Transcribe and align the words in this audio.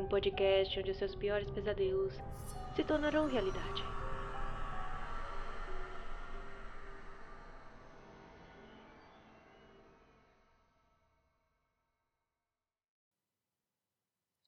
um 0.00 0.08
podcast 0.08 0.78
onde 0.78 0.94
seus 0.94 1.14
piores 1.14 1.50
pesadelos 1.50 2.14
se 2.74 2.84
tornarão 2.84 3.26
realidade. 3.26 3.82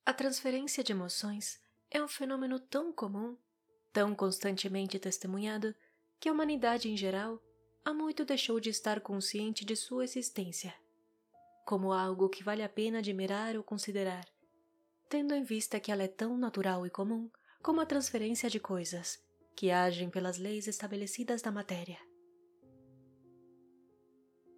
A 0.07 0.13
transferência 0.13 0.85
de 0.85 0.93
emoções 0.93 1.59
é 1.91 2.03
um 2.03 2.07
fenômeno 2.07 2.61
tão 2.61 2.93
comum, 2.93 3.39
tão 3.93 4.15
constantemente 4.15 4.99
testemunhado, 4.99 5.75
que 6.21 6.29
a 6.29 6.33
humanidade 6.33 6.91
em 6.91 6.97
geral 6.97 7.43
há 7.85 7.93
muito 7.93 8.25
deixou 8.25 8.61
de 8.61 8.69
estar 8.69 9.01
consciente 9.01 9.65
de 9.65 9.75
sua 9.75 10.05
existência, 10.05 10.75
como 11.65 11.93
algo 11.93 12.29
que 12.29 12.45
vale 12.45 12.63
a 12.63 12.69
pena 12.69 12.99
admirar 12.99 13.57
ou 13.57 13.63
considerar, 13.63 14.27
tendo 15.15 15.33
em 15.33 15.45
vista 15.45 15.79
que 15.79 15.93
ela 15.93 16.03
é 16.03 16.09
tão 16.09 16.37
natural 16.37 16.85
e 16.85 16.91
comum 16.91 17.31
como 17.63 17.81
a 17.81 17.87
transferência 17.87 18.51
de 18.51 18.59
coisas, 18.59 19.25
que 19.55 19.71
agem 19.71 20.11
pelas 20.11 20.39
leis 20.39 20.67
estabelecidas 20.67 21.41
da 21.41 21.53
matéria. 21.53 21.99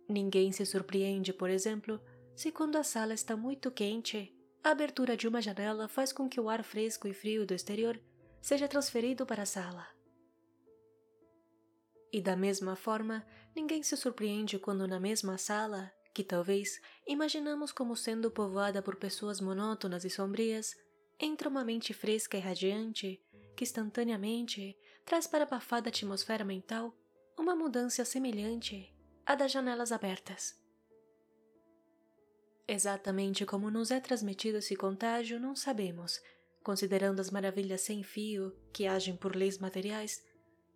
Ninguém 0.09 0.53
se 0.53 0.65
surpreende, 0.65 1.31
por 1.31 1.51
exemplo, 1.51 2.01
se 2.35 2.51
quando 2.51 2.77
a 2.77 2.83
sala 2.83 3.13
está 3.13 3.37
muito 3.37 3.71
quente, 3.71 4.35
a 4.65 4.71
abertura 4.71 5.15
de 5.15 5.29
uma 5.29 5.43
janela 5.43 5.89
faz 5.89 6.11
com 6.11 6.27
que 6.27 6.41
o 6.41 6.49
ar 6.49 6.65
fresco 6.65 7.07
e 7.07 7.13
frio 7.13 7.45
do 7.45 7.53
exterior 7.53 8.01
seja 8.41 8.67
transferido 8.67 9.27
para 9.27 9.43
a 9.43 9.47
sala. 9.47 9.87
E 12.11 12.23
da 12.23 12.35
mesma 12.35 12.77
forma, 12.77 13.27
ninguém 13.55 13.83
se 13.83 13.95
surpreende 13.95 14.59
quando 14.59 14.89
na 14.89 14.99
mesma 14.99 15.37
sala, 15.37 15.93
que 16.17 16.25
talvez 16.25 16.81
imaginamos 17.07 17.73
como 17.73 17.95
sendo 17.95 18.31
povoada 18.31 18.81
por 18.81 18.97
pessoas 18.97 19.39
monótonas 19.39 20.03
e 20.03 20.09
sombrias, 20.09 20.75
entra 21.21 21.47
uma 21.47 21.63
mente 21.63 21.93
fresca 21.93 22.39
e 22.39 22.41
radiante 22.41 23.23
que 23.55 23.65
instantaneamente 23.65 24.75
traz 25.05 25.27
para 25.27 25.45
a 25.45 25.47
abafada 25.47 25.91
atmosfera 25.91 26.43
mental 26.43 26.97
uma 27.39 27.55
mudança 27.55 28.03
semelhante 28.03 28.91
à 29.27 29.35
das 29.35 29.53
janelas 29.53 29.93
abertas. 29.93 30.59
Exatamente 32.67 33.45
como 33.45 33.71
nos 33.71 33.91
é 33.91 34.01
transmitido 34.01 34.57
esse 34.57 34.75
contágio, 34.75 35.39
não 35.39 35.55
sabemos, 35.55 36.19
considerando 36.63 37.21
as 37.21 37.31
maravilhas 37.31 37.83
sem 37.83 38.03
fio 38.03 38.57
que 38.73 38.87
agem 38.87 39.15
por 39.15 39.37
leis 39.37 39.59
materiais, 39.59 40.25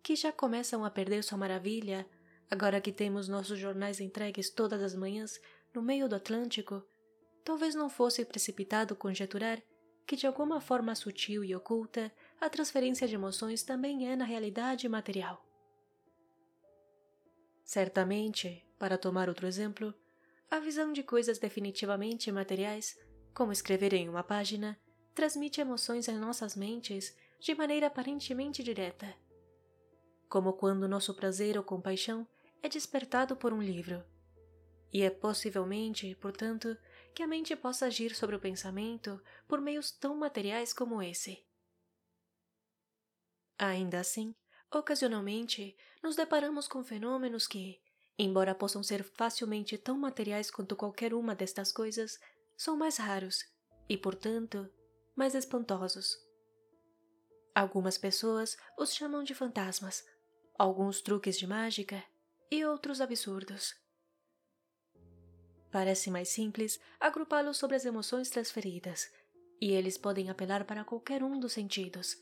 que 0.03 0.15
já 0.15 0.31
começam 0.31 0.85
a 0.85 0.91
perder 0.91 1.23
sua 1.23 1.39
maravilha 1.39 2.07
agora 2.51 2.81
que 2.81 2.91
temos 2.91 3.29
nossos 3.29 3.57
jornais 3.57 4.01
entregues 4.01 4.49
todas 4.49 4.83
as 4.83 4.93
manhãs 4.93 5.39
no 5.73 5.81
meio 5.81 6.09
do 6.09 6.17
Atlântico. 6.17 6.83
Talvez 7.45 7.73
não 7.73 7.89
fosse 7.89 8.25
precipitado 8.25 8.93
conjecturar 8.93 9.63
que 10.05 10.17
de 10.17 10.27
alguma 10.27 10.59
forma 10.59 10.93
sutil 10.93 11.45
e 11.45 11.55
oculta 11.55 12.11
a 12.41 12.49
transferência 12.49 13.07
de 13.07 13.15
emoções 13.15 13.63
também 13.63 14.11
é 14.11 14.17
na 14.17 14.25
realidade 14.25 14.87
material. 14.89 15.41
Certamente, 17.63 18.67
para 18.77 18.97
tomar 18.97 19.29
outro 19.29 19.47
exemplo, 19.47 19.93
a 20.49 20.59
visão 20.59 20.91
de 20.91 21.03
coisas 21.03 21.39
definitivamente 21.39 22.29
materiais, 22.33 22.99
como 23.33 23.53
escrever 23.53 23.93
em 23.93 24.09
uma 24.09 24.23
página, 24.23 24.77
transmite 25.15 25.61
emoções 25.61 26.09
em 26.09 26.17
nossas 26.17 26.57
mentes 26.57 27.15
de 27.39 27.55
maneira 27.55 27.87
aparentemente 27.87 28.61
direta. 28.61 29.15
Como 30.27 30.51
quando 30.51 30.89
nosso 30.89 31.13
prazer 31.13 31.57
ou 31.57 31.63
compaixão 31.63 32.27
é 32.61 32.69
despertado 32.69 33.35
por 33.35 33.53
um 33.53 33.61
livro. 33.61 34.03
E 34.93 35.01
é 35.01 35.09
possivelmente, 35.09 36.15
portanto, 36.15 36.77
que 37.13 37.23
a 37.23 37.27
mente 37.27 37.55
possa 37.55 37.85
agir 37.85 38.15
sobre 38.15 38.35
o 38.35 38.39
pensamento 38.39 39.21
por 39.47 39.61
meios 39.61 39.91
tão 39.91 40.15
materiais 40.15 40.73
como 40.73 41.01
esse. 41.01 41.45
Ainda 43.57 43.99
assim, 43.99 44.35
ocasionalmente, 44.71 45.77
nos 46.03 46.15
deparamos 46.15 46.67
com 46.67 46.83
fenômenos 46.83 47.47
que, 47.47 47.81
embora 48.17 48.55
possam 48.55 48.83
ser 48.83 49.03
facilmente 49.03 49.77
tão 49.77 49.97
materiais 49.97 50.51
quanto 50.51 50.75
qualquer 50.75 51.13
uma 51.13 51.35
destas 51.35 51.71
coisas, 51.71 52.19
são 52.57 52.75
mais 52.75 52.97
raros 52.97 53.45
e, 53.87 53.97
portanto, 53.97 54.69
mais 55.15 55.35
espantosos. 55.35 56.17
Algumas 57.53 57.97
pessoas 57.97 58.57
os 58.77 58.93
chamam 58.93 59.23
de 59.23 59.35
fantasmas, 59.35 60.05
alguns 60.57 61.01
truques 61.01 61.37
de 61.37 61.45
mágica 61.45 62.03
e 62.51 62.65
outros 62.65 62.99
absurdos. 62.99 63.73
Parece 65.71 66.11
mais 66.11 66.29
simples 66.29 66.79
agrupá-los 66.99 67.57
sobre 67.57 67.77
as 67.77 67.85
emoções 67.85 68.29
transferidas, 68.29 69.09
e 69.61 69.71
eles 69.71 69.97
podem 69.97 70.29
apelar 70.29 70.65
para 70.65 70.83
qualquer 70.83 71.23
um 71.23 71.39
dos 71.39 71.53
sentidos. 71.53 72.17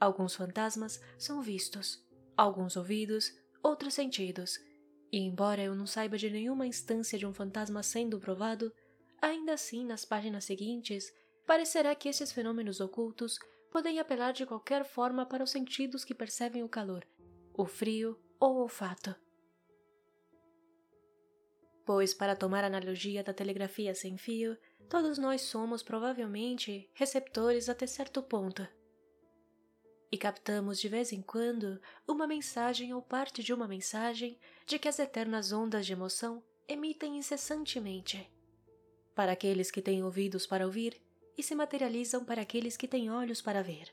Alguns 0.00 0.34
fantasmas 0.34 1.00
são 1.18 1.42
vistos, 1.42 2.02
alguns 2.36 2.76
ouvidos, 2.76 3.32
outros 3.62 3.94
sentidos 3.94 4.58
e 5.12 5.18
embora 5.18 5.62
eu 5.62 5.74
não 5.74 5.86
saiba 5.86 6.16
de 6.16 6.30
nenhuma 6.30 6.66
instância 6.66 7.18
de 7.18 7.26
um 7.26 7.34
fantasma 7.34 7.82
sendo 7.82 8.18
provado, 8.18 8.72
ainda 9.20 9.52
assim, 9.52 9.84
nas 9.84 10.06
páginas 10.06 10.46
seguintes, 10.46 11.12
parecerá 11.46 11.94
que 11.94 12.08
esses 12.08 12.32
fenômenos 12.32 12.80
ocultos 12.80 13.38
podem 13.70 14.00
apelar 14.00 14.32
de 14.32 14.46
qualquer 14.46 14.84
forma 14.84 15.26
para 15.26 15.44
os 15.44 15.50
sentidos 15.50 16.02
que 16.02 16.14
percebem 16.14 16.62
o 16.62 16.68
calor, 16.68 17.06
o 17.52 17.66
frio 17.66 18.18
ou 18.40 18.54
o 18.54 18.60
olfato. 18.62 19.14
Pois, 21.84 22.14
para 22.14 22.36
tomar 22.36 22.64
a 22.64 22.68
analogia 22.68 23.22
da 23.24 23.32
telegrafia 23.32 23.94
sem 23.94 24.16
fio, 24.16 24.56
todos 24.88 25.18
nós 25.18 25.42
somos 25.42 25.82
provavelmente 25.82 26.88
receptores 26.94 27.68
até 27.68 27.86
certo 27.86 28.22
ponto 28.22 28.66
e 30.12 30.18
captamos 30.18 30.78
de 30.78 30.90
vez 30.90 31.10
em 31.10 31.22
quando 31.22 31.80
uma 32.06 32.26
mensagem 32.26 32.92
ou 32.92 33.00
parte 33.00 33.42
de 33.42 33.54
uma 33.54 33.66
mensagem 33.66 34.38
de 34.66 34.78
que 34.78 34.86
as 34.86 34.98
eternas 34.98 35.52
ondas 35.52 35.86
de 35.86 35.94
emoção 35.94 36.44
emitem 36.68 37.16
incessantemente. 37.16 38.30
Para 39.14 39.32
aqueles 39.32 39.70
que 39.70 39.80
têm 39.80 40.04
ouvidos 40.04 40.46
para 40.46 40.66
ouvir 40.66 41.00
e 41.36 41.42
se 41.42 41.54
materializam 41.54 42.26
para 42.26 42.42
aqueles 42.42 42.76
que 42.76 42.86
têm 42.86 43.10
olhos 43.10 43.40
para 43.40 43.62
ver. 43.62 43.90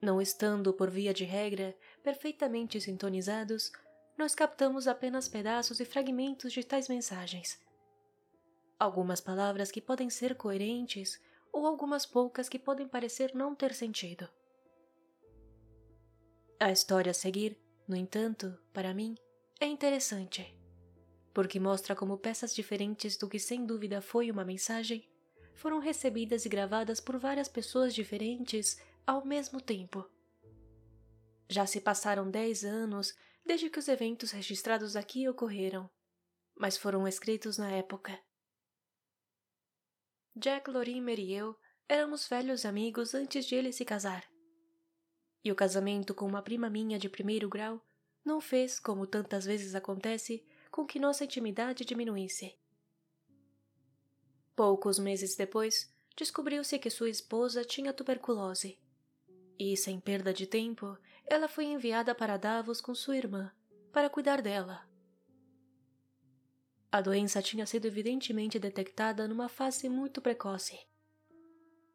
Não 0.00 0.22
estando, 0.22 0.72
por 0.72 0.88
via 0.88 1.12
de 1.12 1.24
regra, 1.24 1.76
perfeitamente 2.04 2.80
sintonizados, 2.80 3.72
nós 4.20 4.34
captamos 4.34 4.86
apenas 4.86 5.28
pedaços 5.28 5.80
e 5.80 5.84
fragmentos 5.86 6.52
de 6.52 6.62
tais 6.62 6.88
mensagens. 6.88 7.58
Algumas 8.78 9.18
palavras 9.18 9.70
que 9.70 9.80
podem 9.80 10.10
ser 10.10 10.34
coerentes 10.34 11.18
ou 11.50 11.66
algumas 11.66 12.04
poucas 12.04 12.46
que 12.46 12.58
podem 12.58 12.86
parecer 12.86 13.34
não 13.34 13.54
ter 13.54 13.74
sentido. 13.74 14.28
A 16.60 16.70
história 16.70 17.12
a 17.12 17.14
seguir, 17.14 17.58
no 17.88 17.96
entanto, 17.96 18.54
para 18.74 18.92
mim, 18.92 19.16
é 19.58 19.64
interessante, 19.64 20.54
porque 21.32 21.58
mostra 21.58 21.96
como 21.96 22.18
peças 22.18 22.54
diferentes 22.54 23.16
do 23.16 23.26
que 23.26 23.38
sem 23.38 23.64
dúvida 23.64 24.02
foi 24.02 24.30
uma 24.30 24.44
mensagem 24.44 25.02
foram 25.54 25.78
recebidas 25.78 26.44
e 26.44 26.48
gravadas 26.48 27.00
por 27.00 27.18
várias 27.18 27.48
pessoas 27.48 27.94
diferentes 27.94 28.78
ao 29.06 29.24
mesmo 29.24 29.62
tempo. 29.62 30.06
Já 31.48 31.64
se 31.64 31.80
passaram 31.80 32.30
dez 32.30 32.64
anos 32.64 33.14
desde 33.44 33.70
que 33.70 33.78
os 33.78 33.88
eventos 33.88 34.30
registrados 34.30 34.96
aqui 34.96 35.28
ocorreram, 35.28 35.90
mas 36.56 36.76
foram 36.76 37.06
escritos 37.06 37.58
na 37.58 37.70
época 37.70 38.18
Jack 40.36 40.70
Lorimer 40.70 41.18
e 41.18 41.34
eu 41.34 41.56
éramos 41.88 42.28
velhos 42.28 42.64
amigos 42.64 43.14
antes 43.14 43.44
de 43.44 43.56
ele 43.56 43.72
se 43.72 43.84
casar. 43.84 44.24
E 45.44 45.50
o 45.50 45.56
casamento 45.56 46.14
com 46.14 46.24
uma 46.24 46.40
prima 46.40 46.70
minha 46.70 46.98
de 46.98 47.08
primeiro 47.08 47.48
grau 47.48 47.84
não 48.24 48.40
fez, 48.40 48.78
como 48.78 49.06
tantas 49.06 49.44
vezes 49.44 49.74
acontece, 49.74 50.46
com 50.70 50.86
que 50.86 51.00
nossa 51.00 51.24
intimidade 51.24 51.84
diminuísse. 51.84 52.56
Poucos 54.54 54.98
meses 54.98 55.34
depois, 55.36 55.92
descobriu-se 56.16 56.78
que 56.78 56.90
sua 56.90 57.10
esposa 57.10 57.64
tinha 57.64 57.92
tuberculose. 57.92 58.78
E, 59.58 59.76
sem 59.76 59.98
perda 59.98 60.32
de 60.32 60.46
tempo, 60.46 60.96
ela 61.30 61.46
foi 61.46 61.64
enviada 61.66 62.12
para 62.12 62.36
Davos 62.36 62.80
com 62.80 62.92
sua 62.92 63.16
irmã, 63.16 63.52
para 63.92 64.10
cuidar 64.10 64.42
dela. 64.42 64.84
A 66.90 67.00
doença 67.00 67.40
tinha 67.40 67.64
sido 67.66 67.86
evidentemente 67.86 68.58
detectada 68.58 69.28
numa 69.28 69.48
fase 69.48 69.88
muito 69.88 70.20
precoce. 70.20 70.76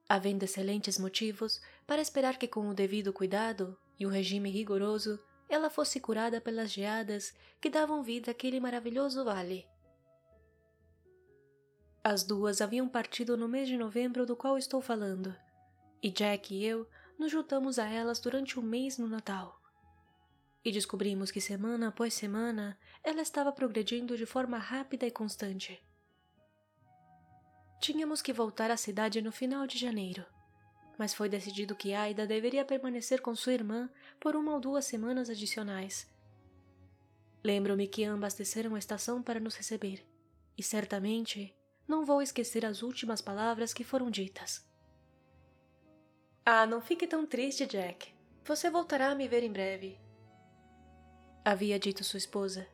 Havendo 0.08 0.46
excelentes 0.46 0.98
motivos 0.98 1.62
para 1.86 2.02
esperar 2.02 2.38
que, 2.38 2.48
com 2.48 2.70
o 2.70 2.74
devido 2.74 3.12
cuidado 3.12 3.78
e 4.00 4.06
o 4.06 4.10
regime 4.10 4.50
rigoroso, 4.50 5.20
ela 5.50 5.70
fosse 5.70 6.00
curada 6.00 6.40
pelas 6.40 6.72
geadas 6.72 7.34
que 7.60 7.70
davam 7.70 8.02
vida 8.02 8.32
àquele 8.32 8.62
maravilhoso 8.62 9.26
vale. 9.26 9.68
As 12.02 12.24
duas 12.24 12.62
haviam 12.62 12.88
partido 12.88 13.36
no 13.36 13.50
mês 13.50 13.68
de 13.68 13.76
novembro 13.76 14.26
do 14.26 14.36
qual 14.36 14.58
estou 14.58 14.80
falando, 14.80 15.36
e 16.02 16.10
Jack 16.10 16.56
e 16.56 16.64
eu 16.64 16.88
nos 17.18 17.32
juntamos 17.32 17.80
a 17.80 17.88
elas 17.88 18.20
durante 18.20 18.60
o 18.60 18.64
mês 18.64 18.98
no 18.98 19.08
Natal 19.08 19.62
e 20.66 20.72
descobrimos 20.72 21.30
que 21.30 21.40
semana 21.40 21.90
após 21.90 22.16
semana 22.16 22.76
ela 23.04 23.22
estava 23.22 23.52
progredindo 23.52 24.18
de 24.18 24.26
forma 24.26 24.58
rápida 24.58 25.06
e 25.06 25.12
constante. 25.12 25.80
tínhamos 27.80 28.20
que 28.20 28.34
voltar 28.34 28.72
à 28.72 28.78
cidade 28.78 29.22
no 29.22 29.32
final 29.32 29.68
de 29.68 29.78
janeiro. 29.78 30.26
Mas 30.98 31.14
foi 31.14 31.30
decidido 31.30 31.76
que 31.76 31.94
Aida 31.94 32.26
deveria 32.26 32.66
permanecer 32.66 33.22
com 33.22 33.36
sua 33.36 33.54
irmã 33.54 33.88
por 34.20 34.36
uma 34.36 34.54
ou 34.54 34.60
duas 34.60 34.86
semanas 34.86 35.30
adicionais. 35.30 36.12
Lembro-me 37.44 37.88
que 37.88 38.04
ambas 38.04 38.34
desceram 38.34 38.74
a 38.74 38.80
estação 38.80 39.22
para 39.22 39.40
nos 39.40 39.56
receber, 39.56 40.04
e 40.58 40.64
certamente 40.64 41.56
não 41.88 42.06
vou 42.06 42.24
esquecer 42.24 42.66
as 42.66 42.82
últimas 42.82 43.22
palavras 43.22 43.72
que 43.72 43.84
foram 43.84 44.10
ditas. 44.10 44.66
Ah, 46.48 46.68
não 46.68 46.80
fique 46.80 47.08
tão 47.08 47.26
triste, 47.26 47.66
Jack. 47.66 48.14
Você 48.44 48.70
voltará 48.70 49.10
a 49.10 49.16
me 49.16 49.28
ver 49.28 49.42
em 49.42 49.52
breve. 49.52 50.00
Havia 51.44 51.80
dito 51.80 52.04
sua 52.04 52.20
esposa. 52.20 52.68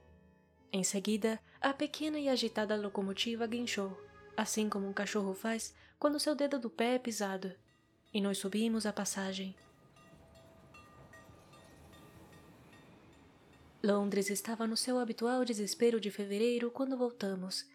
Em 0.73 0.83
seguida, 0.83 1.39
a 1.61 1.73
pequena 1.73 2.19
e 2.19 2.27
agitada 2.27 2.75
locomotiva 2.75 3.47
guinchou, 3.47 3.97
assim 4.35 4.67
como 4.67 4.89
um 4.89 4.91
cachorro 4.91 5.33
faz 5.33 5.73
quando 5.97 6.19
seu 6.19 6.35
dedo 6.35 6.59
do 6.59 6.69
pé 6.69 6.95
é 6.95 6.99
pisado, 6.99 7.53
e 8.13 8.19
nós 8.19 8.39
subimos 8.39 8.85
a 8.85 8.91
passagem. 8.91 9.55
Londres 13.81 14.29
estava 14.29 14.67
no 14.67 14.75
seu 14.75 14.99
habitual 14.99 15.45
desespero 15.45 15.97
de 15.99 16.11
fevereiro 16.11 16.71
quando 16.71 16.97
voltamos, 16.97 17.65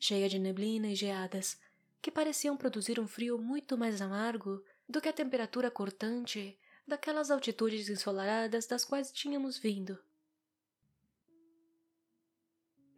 cheia 0.00 0.28
de 0.28 0.40
neblina 0.40 0.88
e 0.88 0.96
geadas, 0.96 1.56
que 2.02 2.10
pareciam 2.10 2.56
produzir 2.56 2.98
um 2.98 3.06
frio 3.06 3.38
muito 3.38 3.78
mais 3.78 4.02
amargo 4.02 4.60
do 4.88 5.00
que 5.00 5.08
a 5.08 5.12
temperatura 5.12 5.70
cortante 5.70 6.58
daquelas 6.86 7.30
altitudes 7.30 7.88
ensolaradas 7.88 8.66
das 8.66 8.84
quais 8.84 9.10
tínhamos 9.10 9.58
vindo. 9.58 9.98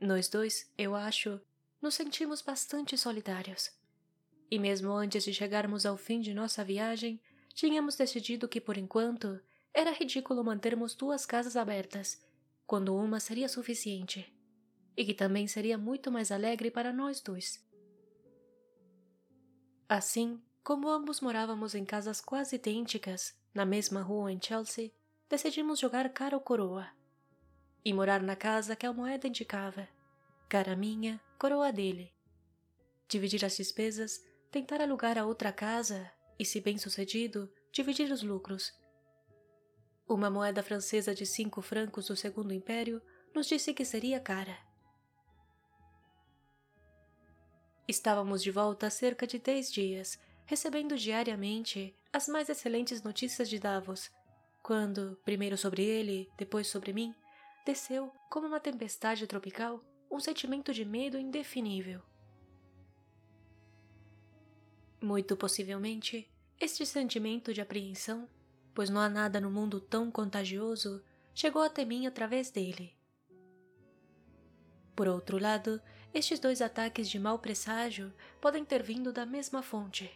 Nós 0.01 0.29
dois, 0.29 0.71
eu 0.77 0.95
acho, 0.95 1.41
nos 1.81 1.95
sentimos 1.95 2.43
bastante 2.43 2.97
solidários. 2.97 3.71
E 4.51 4.59
mesmo 4.59 4.93
antes 4.93 5.25
de 5.25 5.35
chegarmos 5.35 5.85
ao 5.85 5.97
fim 5.97 6.21
de 6.21 6.33
nossa 6.33 6.63
viagem, 6.63 7.21
tínhamos 7.55 7.97
decidido 7.97 8.49
que, 8.49 8.61
por 8.61 8.77
enquanto, 8.77 9.41
era 9.75 9.91
ridículo 9.91 10.45
mantermos 10.45 10.95
duas 10.95 11.27
casas 11.27 11.57
abertas, 11.57 12.25
quando 12.67 12.95
uma 12.95 13.19
seria 13.19 13.49
suficiente, 13.49 14.33
e 14.97 15.05
que 15.05 15.15
também 15.15 15.47
seria 15.47 15.77
muito 15.77 16.11
mais 16.11 16.31
alegre 16.31 16.71
para 16.71 16.93
nós 16.93 17.21
dois. 17.21 17.67
Assim, 19.89 20.41
como 20.63 20.89
ambos 20.89 21.21
morávamos 21.21 21.75
em 21.75 21.85
casas 21.85 22.21
quase 22.21 22.57
idênticas, 22.57 23.35
na 23.55 23.65
mesma 23.65 24.03
rua 24.03 24.31
em 24.31 24.41
Chelsea, 24.41 24.93
decidimos 25.29 25.79
jogar 25.79 26.09
cara 26.13 26.37
ou 26.37 26.41
coroa. 26.41 26.89
E 27.85 27.93
morar 27.93 28.23
na 28.23 28.37
casa 28.37 28.77
que 28.77 28.87
a 28.87 28.93
moeda 28.93 29.27
indicava. 29.27 29.89
Cara 30.49 30.77
minha, 30.77 31.21
coroa 31.39 31.73
dele. 31.73 32.13
Dividir 33.09 33.45
as 33.45 33.57
despesas, 33.57 34.23
tentar 34.51 34.81
alugar 34.81 35.17
a 35.17 35.25
outra 35.25 35.53
casa 35.53 36.11
e, 36.39 36.45
se 36.45 36.61
bem 36.61 36.77
sucedido, 36.77 37.51
dividir 37.73 38.13
os 38.13 38.23
lucros. 38.23 38.73
Uma 40.07 40.31
moeda 40.31 40.63
francesa 40.63 41.15
de 41.15 41.27
cinco 41.27 41.61
francos 41.61 42.07
do 42.07 42.17
Segundo 42.17 42.53
Império 42.53 43.01
nos 43.35 43.47
disse 43.47 43.75
que 43.75 43.85
seria 43.85 44.21
cara. 44.21 44.59
Estávamos 47.87 48.43
de 48.43 48.51
volta 48.51 48.87
há 48.87 48.91
cerca 48.91 49.27
de 49.27 49.39
dez 49.39 49.73
dias 49.73 50.19
recebendo 50.49 50.97
diariamente 50.97 51.95
as 52.11 52.27
mais 52.27 52.49
excelentes 52.49 53.03
notícias 53.03 53.51
de 53.51 53.59
Davos, 53.59 54.11
quando, 54.63 55.21
primeiro 55.23 55.59
sobre 55.59 55.85
ele, 55.85 56.27
depois 56.39 56.67
sobre 56.67 56.91
mim, 56.91 57.15
desceu, 57.67 58.11
como 58.31 58.47
uma 58.47 58.59
tempestade 58.59 59.27
tropical, 59.27 59.85
um 60.11 60.19
sentimento 60.19 60.73
de 60.73 60.87
medo 60.87 61.19
indefinível. 61.19 62.01
Muito 65.03 65.37
possivelmente, 65.37 66.27
este 66.59 66.87
sentimento 66.87 67.53
de 67.53 67.61
apreensão, 67.61 68.27
pois 68.75 68.89
não 68.89 69.03
há 69.03 69.09
nada 69.11 69.39
no 69.39 69.51
mundo 69.51 69.79
tão 69.83 70.11
contagioso, 70.11 71.05
chegou 71.35 71.61
até 71.61 71.85
mim 71.85 72.07
através 72.07 72.51
dele. 72.51 72.97
Por 74.97 75.09
outro 75.09 75.39
lado, 75.39 75.79
estes 76.15 76.41
dois 76.41 76.63
ataques 76.63 77.07
de 77.07 77.19
mau 77.19 77.39
presságio 77.39 78.11
podem 78.41 78.65
ter 78.65 78.83
vindo 78.83 79.13
da 79.13 79.27
mesma 79.27 79.63
fonte 79.63 80.11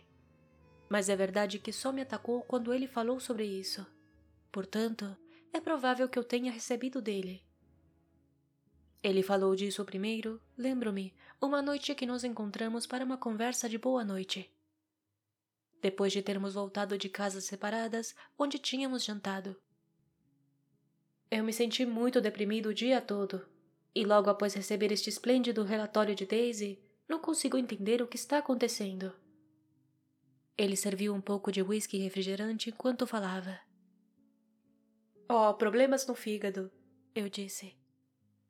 mas 0.93 1.09
é 1.09 1.17
verdade 1.17 1.59
que 1.59 1.73
só 1.73 1.91
me 1.91 2.03
atacou 2.03 2.43
quando 2.43 2.71
ele 2.75 2.87
falou 2.87 3.19
sobre 3.19 3.47
isso. 3.47 3.87
Portanto, 4.53 5.17
é 5.51 5.59
provável 5.59 6.07
que 6.07 6.19
eu 6.19 6.23
tenha 6.23 6.53
recebido 6.53 7.01
dele. 7.01 7.43
Ele 9.03 9.23
falou 9.23 9.57
disso 9.57 9.83
primeiro, 9.87 10.39
lembro-me, 10.55 11.15
uma 11.41 11.63
noite 11.63 11.95
que 11.95 12.05
nos 12.05 12.25
encontramos 12.25 12.87
para 12.87 13.07
uma 13.07 13.17
conversa 13.17 13.71
de 13.71 13.79
boa 13.79 14.05
noite. 14.05 14.53
Depois 15.81 16.13
de 16.13 16.21
termos 16.21 16.53
voltado 16.53 16.99
de 16.99 17.09
casas 17.09 17.45
separadas, 17.45 18.15
onde 18.39 18.59
tínhamos 18.59 19.03
jantado. 19.03 19.57
Eu 21.31 21.43
me 21.43 21.55
senti 21.55 21.87
muito 21.87 22.21
deprimido 22.21 22.67
o 22.67 22.75
dia 22.75 23.01
todo, 23.01 23.49
e 23.95 24.05
logo 24.05 24.29
após 24.29 24.53
receber 24.53 24.93
este 24.93 25.09
esplêndido 25.09 25.63
relatório 25.63 26.15
de 26.15 26.27
Daisy, 26.27 26.79
não 27.09 27.19
consigo 27.19 27.57
entender 27.57 28.03
o 28.03 28.07
que 28.07 28.17
está 28.17 28.37
acontecendo. 28.37 29.22
Ele 30.57 30.77
serviu 30.77 31.15
um 31.15 31.21
pouco 31.21 31.51
de 31.51 31.63
whisky 31.63 31.99
refrigerante 31.99 32.71
enquanto 32.71 33.07
falava. 33.07 33.59
Oh, 35.29 35.55
problemas 35.55 36.07
no 36.07 36.15
fígado, 36.15 36.71
eu 37.15 37.29
disse. 37.29 37.77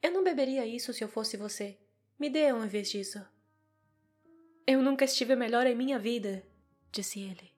Eu 0.03 0.11
não 0.11 0.25
beberia 0.25 0.67
isso 0.67 0.93
se 0.93 1.05
eu 1.05 1.09
fosse 1.09 1.37
você. 1.37 1.79
Me 2.19 2.29
dê 2.29 2.53
um 2.53 2.65
em 2.65 2.69
vez 2.69 2.91
disso. 2.91 3.25
Eu 4.67 4.83
nunca 4.83 5.05
estive 5.05 5.37
melhor 5.37 5.67
em 5.67 5.77
minha 5.77 5.99
vida, 5.99 6.45
disse 6.91 7.21
ele. 7.21 7.53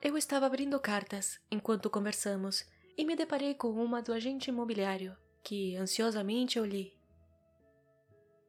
Eu 0.00 0.16
estava 0.16 0.46
abrindo 0.46 0.78
cartas 0.80 1.40
enquanto 1.50 1.90
conversamos 1.90 2.64
e 2.96 3.04
me 3.04 3.16
deparei 3.16 3.54
com 3.54 3.70
uma 3.70 4.00
do 4.00 4.12
agente 4.12 4.48
imobiliário, 4.48 5.16
que 5.42 5.76
ansiosamente 5.76 6.58
eu 6.58 6.64
li. 6.64 6.98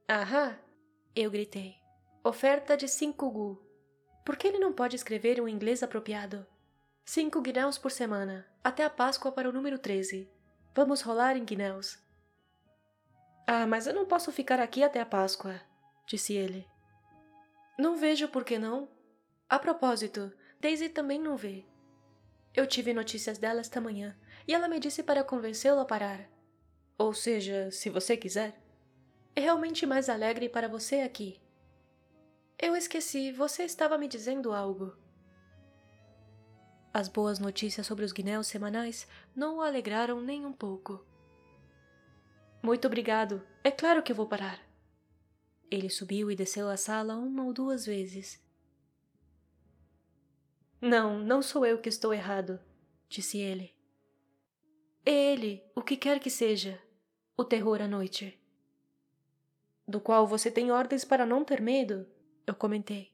Aham! 0.09 0.57
Eu 1.15 1.29
gritei. 1.29 1.80
Oferta 2.23 2.77
de 2.77 2.87
cinco 2.87 3.31
gu. 3.31 3.59
Por 4.23 4.37
que 4.37 4.47
ele 4.47 4.59
não 4.59 4.71
pode 4.71 4.95
escrever 4.95 5.41
um 5.41 5.47
inglês 5.47 5.81
apropriado? 5.81 6.45
Cinco 7.03 7.41
guinéus 7.41 7.79
por 7.79 7.89
semana, 7.89 8.45
até 8.63 8.85
a 8.85 8.91
Páscoa 8.91 9.31
para 9.31 9.49
o 9.49 9.51
número 9.51 9.79
13. 9.79 10.29
Vamos 10.75 11.01
rolar 11.01 11.35
em 11.35 11.43
guinéus. 11.43 11.97
Ah, 13.47 13.65
mas 13.65 13.87
eu 13.87 13.93
não 13.95 14.05
posso 14.05 14.31
ficar 14.31 14.59
aqui 14.59 14.83
até 14.83 15.01
a 15.01 15.05
Páscoa, 15.05 15.59
disse 16.05 16.35
ele. 16.35 16.67
Não 17.75 17.97
vejo 17.97 18.27
por 18.27 18.43
que 18.43 18.59
não. 18.59 18.87
A 19.49 19.57
propósito, 19.57 20.31
Daisy 20.59 20.89
também 20.89 21.19
não 21.19 21.35
vê. 21.35 21.65
Eu 22.53 22.67
tive 22.67 22.93
notícias 22.93 23.39
dela 23.39 23.61
esta 23.61 23.81
manhã 23.81 24.15
e 24.47 24.53
ela 24.53 24.67
me 24.67 24.79
disse 24.79 25.01
para 25.01 25.23
convencê-lo 25.23 25.79
a 25.79 25.85
parar. 25.85 26.29
Ou 26.99 27.15
seja, 27.15 27.71
se 27.71 27.89
você 27.89 28.15
quiser. 28.15 28.61
É 29.35 29.41
realmente 29.41 29.87
mais 29.87 30.07
alegre 30.07 30.47
para 30.47 30.67
você 30.67 30.97
aqui. 30.97 31.41
Eu 32.61 32.75
esqueci, 32.75 33.31
você 33.31 33.63
estava 33.63 33.97
me 33.97 34.07
dizendo 34.07 34.53
algo. 34.53 34.95
As 36.93 37.07
boas 37.07 37.39
notícias 37.39 37.87
sobre 37.87 38.05
os 38.05 38.11
guinéus 38.11 38.45
semanais 38.45 39.07
não 39.35 39.57
o 39.57 39.61
alegraram 39.61 40.21
nem 40.21 40.45
um 40.45 40.53
pouco. 40.53 41.03
Muito 42.61 42.85
obrigado. 42.85 43.41
É 43.63 43.71
claro 43.71 44.03
que 44.03 44.13
vou 44.13 44.27
parar. 44.27 44.59
Ele 45.71 45.89
subiu 45.89 46.29
e 46.29 46.35
desceu 46.35 46.69
a 46.69 46.77
sala 46.77 47.15
uma 47.15 47.43
ou 47.43 47.51
duas 47.51 47.83
vezes. 47.83 48.39
Não, 50.79 51.17
não 51.17 51.41
sou 51.41 51.65
eu 51.65 51.79
que 51.79 51.89
estou 51.89 52.13
errado, 52.13 52.59
disse 53.09 53.39
ele. 53.39 53.73
É 55.03 55.11
ele, 55.11 55.63
o 55.75 55.81
que 55.81 55.97
quer 55.97 56.19
que 56.19 56.29
seja. 56.29 56.79
O 57.35 57.43
terror 57.43 57.81
à 57.81 57.87
noite. 57.87 58.39
Do 59.87 59.99
qual 59.99 60.27
você 60.27 60.51
tem 60.51 60.71
ordens 60.71 61.03
para 61.03 61.25
não 61.25 61.43
ter 61.43 61.59
medo, 61.59 62.05
eu 62.51 62.55
comentei. 62.55 63.11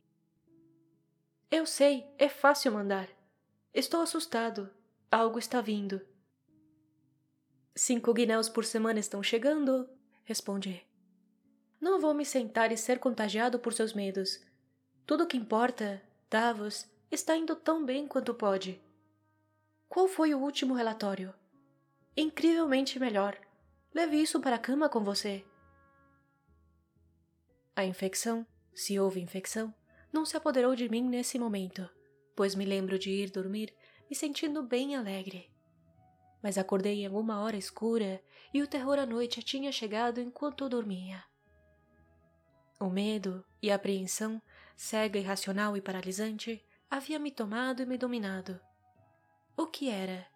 Eu 1.50 1.66
sei, 1.66 2.06
é 2.18 2.28
fácil 2.28 2.72
mandar. 2.72 3.08
Estou 3.74 4.02
assustado. 4.02 4.70
Algo 5.12 5.40
está 5.40 5.62
vindo. 5.62 6.02
Cinco 7.76 8.14
guinéus 8.14 8.50
por 8.50 8.66
semana 8.66 9.00
estão 9.00 9.22
chegando, 9.22 9.88
respondi. 10.24 10.84
Não 11.80 12.02
vou 12.02 12.14
me 12.14 12.26
sentar 12.26 12.72
e 12.72 12.78
ser 12.78 13.00
contagiado 13.00 13.60
por 13.60 13.72
seus 13.74 13.94
medos. 13.94 14.44
Tudo 15.06 15.24
o 15.24 15.28
que 15.28 15.38
importa, 15.38 16.02
Davos, 16.30 16.88
está 17.12 17.38
indo 17.38 17.56
tão 17.56 17.86
bem 17.86 18.08
quanto 18.08 18.34
pode. 18.34 18.82
Qual 19.88 20.08
foi 20.08 20.34
o 20.34 20.40
último 20.40 20.74
relatório? 20.74 21.34
Incrivelmente 22.16 23.00
melhor. 23.00 23.40
Leve 23.94 24.20
isso 24.20 24.40
para 24.42 24.56
a 24.56 24.60
cama 24.60 24.90
com 24.90 25.04
você. 25.04 25.46
A 27.76 27.86
infecção 27.86 28.46
se 28.78 29.00
houve 29.00 29.20
infecção, 29.20 29.74
não 30.14 30.24
se 30.24 30.38
apoderou 30.38 30.76
de 30.76 30.88
mim 30.88 31.02
nesse 31.02 31.40
momento, 31.40 31.90
pois 32.36 32.54
me 32.54 32.64
lembro 32.64 33.00
de 33.00 33.10
ir 33.10 33.32
dormir 33.32 33.74
me 34.08 34.16
sentindo 34.16 34.62
bem 34.62 34.96
alegre. 34.96 35.50
Mas 36.44 36.60
acordei 36.60 37.02
em 37.02 37.08
alguma 37.08 37.42
hora 37.42 37.58
escura 37.58 38.22
e 38.54 38.62
o 38.62 38.68
terror 38.68 39.00
à 39.00 39.06
noite 39.06 39.42
tinha 39.42 39.72
chegado 39.72 40.22
enquanto 40.22 40.64
eu 40.64 40.70
dormia. 40.70 41.24
O 42.80 42.88
medo 42.88 43.44
e 43.64 43.72
a 43.72 43.76
apreensão, 43.76 44.40
cega, 44.76 45.18
irracional 45.18 45.76
e 45.76 45.82
paralisante, 45.82 46.64
havia 46.88 47.18
me 47.18 47.32
tomado 47.32 47.82
e 47.82 47.86
me 47.88 47.98
dominado. 47.98 48.60
O 49.58 49.66
que 49.66 49.90
era? 49.90 50.28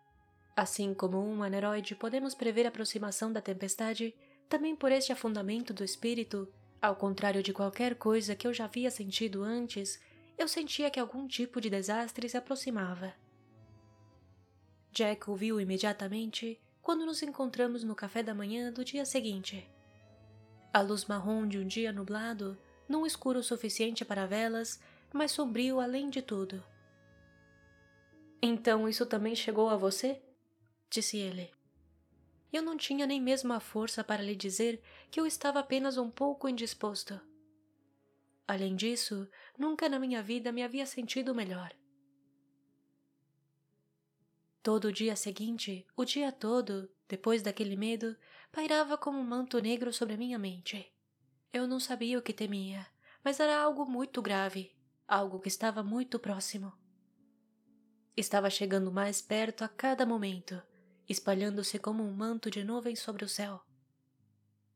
Assim 0.56 0.96
como 0.96 1.24
um 1.24 1.44
aneroide 1.44 1.94
podemos 1.94 2.34
prever 2.34 2.66
a 2.66 2.70
aproximação 2.70 3.32
da 3.32 3.40
tempestade, 3.40 4.16
também 4.50 4.76
por 4.76 4.92
este 4.92 5.12
afundamento 5.12 5.76
do 5.76 5.84
espírito, 5.84 6.52
ao 6.82 6.96
contrário 6.96 7.44
de 7.44 7.54
qualquer 7.54 7.96
coisa 7.96 8.36
que 8.36 8.48
eu 8.48 8.54
já 8.54 8.66
havia 8.66 8.90
sentido 8.90 9.44
antes, 9.44 10.00
eu 10.38 10.48
sentia 10.48 10.90
que 10.90 11.00
algum 11.00 11.28
tipo 11.28 11.62
de 11.62 11.70
desastre 11.70 12.28
se 12.28 12.36
aproximava. 12.36 13.14
Jack 14.92 15.30
ouviu 15.30 15.62
imediatamente 15.62 16.60
quando 16.82 17.06
nos 17.06 17.22
encontramos 17.22 17.84
no 17.84 17.96
café 17.96 18.24
da 18.24 18.34
manhã 18.34 18.74
do 18.74 18.84
dia 18.84 19.06
seguinte. 19.06 19.70
A 20.74 20.82
luz 20.82 21.06
marrom 21.06 21.48
de 21.48 21.60
um 21.60 21.68
dia 21.68 21.94
nublado, 21.94 22.58
num 22.90 23.06
escuro 23.06 23.44
suficiente 23.44 24.04
para 24.04 24.26
velas, 24.26 24.80
mas 25.14 25.32
sombrio 25.32 25.80
além 25.80 26.10
de 26.10 26.22
tudo. 26.22 26.64
Então 28.42 28.90
isso 28.90 29.06
também 29.06 29.36
chegou 29.36 29.70
a 29.70 29.76
você? 29.76 30.20
disse 30.90 31.18
ele. 31.18 31.52
Eu 32.51 32.62
não 32.62 32.75
tinha 32.75 33.08
nem 33.08 33.22
mesmo 33.22 33.53
a 33.53 33.60
força 33.60 34.03
para 34.03 34.22
lhe 34.22 34.36
dizer 34.36 34.81
que 35.10 35.20
eu 35.20 35.25
estava 35.25 35.60
apenas 35.60 35.98
um 35.98 36.12
pouco 36.12 36.50
indisposto. 36.50 37.20
Além 38.48 38.75
disso, 38.75 39.29
nunca 39.58 39.88
na 39.88 39.98
minha 39.98 40.22
vida 40.22 40.51
me 40.51 40.62
havia 40.62 40.86
sentido 40.86 41.34
melhor. 41.34 41.74
Todo 44.62 44.86
o 44.86 44.91
dia 44.91 45.15
seguinte, 45.15 45.88
o 45.96 46.03
dia 46.03 46.31
todo, 46.31 46.89
depois 47.08 47.41
daquele 47.41 47.75
medo, 47.75 48.15
pairava 48.51 48.98
como 48.98 49.17
um 49.17 49.24
manto 49.24 49.60
negro 49.60 49.93
sobre 49.93 50.15
a 50.15 50.17
minha 50.17 50.38
mente. 50.38 50.93
Eu 51.53 51.65
não 51.65 51.79
sabia 51.79 52.20
o 52.20 52.22
que 52.22 52.34
temia, 52.34 52.86
mas 53.24 53.39
era 53.39 53.58
algo 53.58 53.86
muito 53.86 54.22
grave, 54.22 54.75
algo 55.08 55.39
que 55.39 55.48
estava 55.48 55.81
muito 55.81 56.20
próximo. 56.20 56.74
Estava 58.15 58.50
chegando 58.50 58.91
mais 58.91 59.22
perto 59.22 59.63
a 59.63 59.70
cada 59.70 60.05
momento, 60.05 60.62
espalhando-se 61.12 61.77
como 61.77 62.03
um 62.03 62.12
manto 62.12 62.50
de 62.50 62.63
nuvens 62.63 63.00
sobre 63.00 63.24
o 63.24 63.30
céu. 63.30 63.62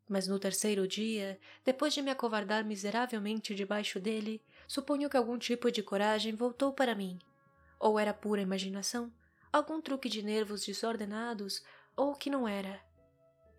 Mas 0.08 0.28
no 0.28 0.38
terceiro 0.38 0.88
dia, 0.88 1.40
depois 1.64 1.94
de 1.94 2.02
me 2.02 2.12
acovardar 2.12 2.64
miseravelmente 2.64 3.56
debaixo 3.56 4.00
dele, 4.00 4.44
suponho 4.68 5.10
que 5.10 5.18
algum 5.18 5.38
tipo 5.38 5.72
de 5.72 5.82
coragem 5.82 6.36
voltou 6.36 6.72
para 6.74 6.94
mim. 6.94 7.18
Ou 7.80 7.98
era 7.98 8.14
pura 8.14 8.42
imaginação, 8.42 9.12
algum 9.52 9.82
truque 9.82 10.08
de 10.08 10.22
nervos 10.22 10.66
desordenados 10.66 11.64
ou 11.96 12.14
que 12.14 12.30
não 12.30 12.48
era. 12.48 12.80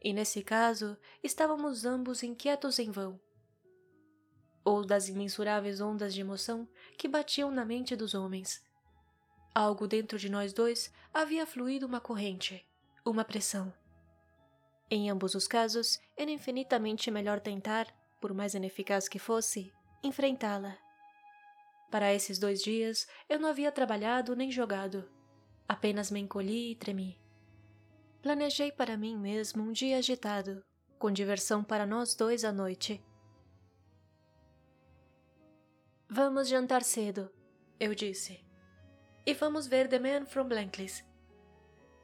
E 0.02 0.12
nesse 0.12 0.42
caso, 0.42 0.96
estávamos 1.22 1.84
ambos 1.84 2.22
inquietos 2.22 2.78
em 2.78 2.92
vão. 2.92 3.20
Ou 4.64 4.84
das 4.84 5.08
imensuráveis 5.08 5.80
ondas 5.80 6.14
de 6.14 6.20
emoção 6.20 6.68
que 6.96 7.08
batiam 7.08 7.50
na 7.50 7.64
mente 7.64 7.96
dos 7.96 8.14
homens. 8.14 8.62
Algo 9.56 9.88
dentro 9.88 10.18
de 10.18 10.28
nós 10.28 10.52
dois 10.52 10.92
havia 11.14 11.46
fluído 11.46 11.86
uma 11.86 11.98
corrente, 11.98 12.62
uma 13.02 13.24
pressão. 13.24 13.72
Em 14.90 15.08
ambos 15.10 15.34
os 15.34 15.48
casos, 15.48 15.98
era 16.14 16.30
infinitamente 16.30 17.10
melhor 17.10 17.40
tentar, 17.40 17.86
por 18.20 18.34
mais 18.34 18.52
ineficaz 18.52 19.08
que 19.08 19.18
fosse, 19.18 19.72
enfrentá-la. 20.02 20.76
Para 21.90 22.12
esses 22.12 22.38
dois 22.38 22.62
dias, 22.62 23.08
eu 23.30 23.40
não 23.40 23.48
havia 23.48 23.72
trabalhado 23.72 24.36
nem 24.36 24.50
jogado. 24.52 25.10
Apenas 25.66 26.10
me 26.10 26.20
encolhi 26.20 26.72
e 26.72 26.76
tremi. 26.76 27.18
Planejei 28.20 28.70
para 28.70 28.94
mim 28.94 29.16
mesmo 29.16 29.62
um 29.62 29.72
dia 29.72 29.96
agitado, 29.96 30.62
com 30.98 31.10
diversão 31.10 31.64
para 31.64 31.86
nós 31.86 32.14
dois 32.14 32.44
à 32.44 32.52
noite. 32.52 33.02
Vamos 36.10 36.46
jantar 36.46 36.82
cedo, 36.82 37.30
eu 37.80 37.94
disse. 37.94 38.45
E 39.26 39.34
vamos 39.34 39.66
ver 39.66 39.88
The 39.88 39.98
Man 39.98 40.24
from 40.24 40.46
Blankless. 40.46 41.04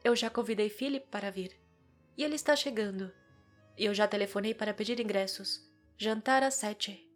Eu 0.03 0.17
já 0.17 0.29
convidei 0.29 0.69
Philip 0.69 1.07
para 1.07 1.31
vir. 1.31 1.57
E 2.17 2.25
ele 2.25 2.35
está 2.35 2.57
chegando. 2.57 3.13
E 3.79 3.85
eu 3.85 3.95
já 3.95 4.09
telefonei 4.09 4.53
para 4.53 4.75
pedir 4.75 4.99
ingressos. 4.99 5.71
Jantar 5.97 6.43
às 6.43 6.55
sete. 6.55 7.09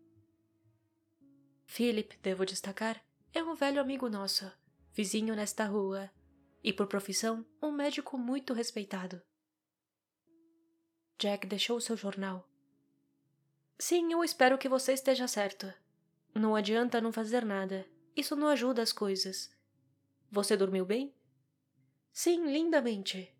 Philip, 1.66 2.16
devo 2.22 2.46
destacar, 2.46 3.04
é 3.34 3.42
um 3.42 3.54
velho 3.56 3.80
amigo 3.80 4.08
nosso, 4.08 4.50
vizinho 4.92 5.34
nesta 5.34 5.64
rua, 5.64 6.08
e, 6.62 6.72
por 6.72 6.86
profissão, 6.86 7.44
um 7.60 7.72
médico 7.72 8.16
muito 8.16 8.54
respeitado. 8.54 9.20
Jack 11.18 11.46
deixou 11.46 11.80
seu 11.80 11.96
jornal. 11.96 12.48
Sim, 13.78 14.12
eu 14.12 14.22
espero 14.22 14.56
que 14.56 14.68
você 14.68 14.92
esteja 14.92 15.26
certo. 15.26 15.72
Não 16.34 16.54
adianta 16.54 17.00
não 17.00 17.12
fazer 17.12 17.44
nada. 17.44 17.84
Isso 18.14 18.36
não 18.36 18.48
ajuda 18.48 18.82
as 18.82 18.92
coisas. 18.92 19.55
Você 20.30 20.56
dormiu 20.56 20.84
bem? 20.84 21.14
Sim, 22.12 22.50
lindamente. 22.50 23.34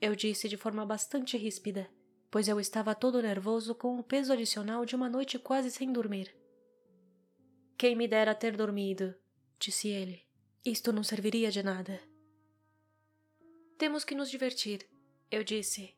Eu 0.00 0.14
disse 0.14 0.48
de 0.48 0.56
forma 0.56 0.86
bastante 0.86 1.36
ríspida, 1.36 1.90
pois 2.30 2.46
eu 2.46 2.60
estava 2.60 2.94
todo 2.94 3.22
nervoso 3.22 3.74
com 3.74 3.98
o 3.98 4.02
peso 4.02 4.32
adicional 4.32 4.84
de 4.84 4.94
uma 4.94 5.08
noite 5.08 5.38
quase 5.38 5.70
sem 5.70 5.92
dormir. 5.92 6.34
Quem 7.76 7.96
me 7.96 8.06
dera 8.06 8.34
ter 8.34 8.56
dormido, 8.56 9.14
disse 9.58 9.88
ele. 9.88 10.22
Isto 10.64 10.92
não 10.92 11.02
serviria 11.02 11.50
de 11.50 11.62
nada. 11.62 12.00
Temos 13.76 14.04
que 14.04 14.14
nos 14.14 14.30
divertir, 14.30 14.88
eu 15.30 15.44
disse. 15.44 15.96